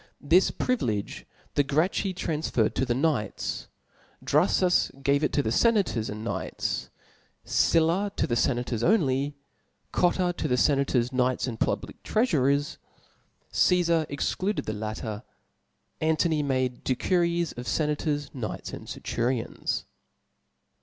This 0.19 0.49
privilege 0.49 1.27
the 1.53 1.61
Gracchi 1.63 2.09
O 2.09 2.13
ansferred 2.31 2.73
to 2.73 2.85
the 2.87 2.95
knights; 2.95 3.67
Drufus 4.23 4.89
gave 5.03 5.23
it 5.23 5.31
to 5.33 5.43
the 5.43 5.51
ienators 5.51 6.09
and 6.09 6.23
knights 6.23 6.89
^ 7.45 7.47
Sylla 7.47 8.11
to 8.15 8.25
the 8.25 8.33
fenators 8.33 8.81
only; 8.81 9.35
Cotu 9.93 10.35
to 10.35 10.47
the 10.47 10.55
fenators» 10.55 11.13
knights, 11.13 11.45
and 11.45 11.59
public 11.59 12.01
treafu* 12.01 12.41
rers; 12.45 12.79
Casfar 13.53 14.07
excluded 14.09 14.65
the 14.65 14.73
latter 14.73 15.21
3 15.99 16.07
Antony 16.09 16.41
made 16.41 16.83
de 16.83 16.95
XMxitH 16.95 17.55
of 17.55 17.67
fenators, 17.67 18.33
knights, 18.33 18.73
and 18.73 18.87
denturions. 18.87 19.83